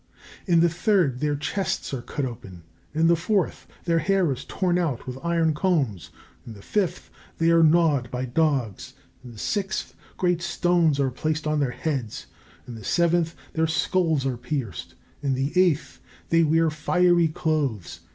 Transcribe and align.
In 0.47 0.61
the 0.61 0.67
third, 0.67 1.19
their 1.19 1.35
chests 1.35 1.93
are 1.93 2.01
cut 2.01 2.25
open. 2.25 2.63
In 2.91 3.05
the 3.05 3.15
fourth, 3.15 3.67
their 3.85 3.99
hair 3.99 4.31
is 4.31 4.43
torn 4.43 4.79
out 4.79 5.05
with 5.05 5.19
iron 5.23 5.53
combs. 5.53 6.09
In 6.43 6.53
the 6.53 6.63
fifth, 6.63 7.11
they 7.37 7.51
are 7.51 7.61
gnawed 7.61 8.09
by 8.09 8.25
dogs. 8.25 8.93
In 9.23 9.31
the 9.31 9.37
sixth, 9.37 9.93
great 10.17 10.41
stones 10.41 10.99
are 10.99 11.11
placed 11.11 11.45
on 11.45 11.59
their 11.59 11.69
heads. 11.69 12.25
In 12.67 12.73
the 12.73 12.83
seventh, 12.83 13.35
their 13.53 13.67
skulls 13.67 14.25
are 14.25 14.37
pierced. 14.37 14.95
In 15.21 15.35
the 15.35 15.53
eighth, 15.55 15.99
they 16.29 16.41
wear 16.41 16.71
fiery 16.71 17.27
clothes. 17.27 17.99